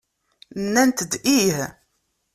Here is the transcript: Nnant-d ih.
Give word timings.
Nnant-d 0.63 1.11
ih. 1.37 1.57